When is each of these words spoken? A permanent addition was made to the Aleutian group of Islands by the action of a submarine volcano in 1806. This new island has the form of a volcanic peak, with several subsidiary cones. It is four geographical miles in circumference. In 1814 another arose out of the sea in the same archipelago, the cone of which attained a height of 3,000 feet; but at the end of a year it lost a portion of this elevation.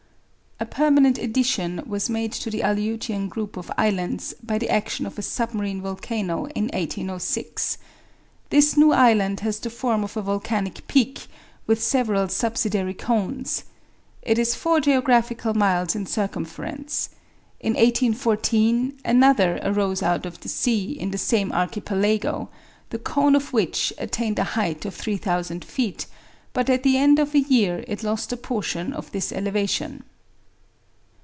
A 0.59 0.65
permanent 0.67 1.17
addition 1.17 1.81
was 1.87 2.07
made 2.07 2.31
to 2.33 2.51
the 2.51 2.61
Aleutian 2.61 3.27
group 3.29 3.57
of 3.57 3.71
Islands 3.79 4.35
by 4.43 4.59
the 4.59 4.69
action 4.69 5.07
of 5.07 5.17
a 5.17 5.23
submarine 5.23 5.81
volcano 5.81 6.45
in 6.53 6.65
1806. 6.65 7.79
This 8.51 8.77
new 8.77 8.91
island 8.91 9.39
has 9.39 9.57
the 9.57 9.71
form 9.71 10.03
of 10.03 10.15
a 10.15 10.21
volcanic 10.21 10.85
peak, 10.85 11.25
with 11.65 11.81
several 11.81 12.29
subsidiary 12.29 12.93
cones. 12.93 13.63
It 14.21 14.37
is 14.37 14.53
four 14.53 14.79
geographical 14.79 15.55
miles 15.55 15.95
in 15.95 16.05
circumference. 16.05 17.09
In 17.59 17.73
1814 17.73 18.99
another 19.03 19.59
arose 19.63 20.03
out 20.03 20.27
of 20.27 20.41
the 20.41 20.49
sea 20.49 20.91
in 20.91 21.09
the 21.09 21.17
same 21.17 21.51
archipelago, 21.51 22.49
the 22.91 22.99
cone 22.99 23.35
of 23.35 23.51
which 23.51 23.91
attained 23.97 24.37
a 24.37 24.43
height 24.53 24.85
of 24.85 24.93
3,000 24.93 25.65
feet; 25.65 26.05
but 26.53 26.69
at 26.69 26.83
the 26.83 26.97
end 26.97 27.17
of 27.17 27.33
a 27.33 27.39
year 27.39 27.83
it 27.87 28.03
lost 28.03 28.31
a 28.31 28.37
portion 28.37 28.93
of 28.93 29.11
this 29.11 29.31
elevation. 29.31 30.03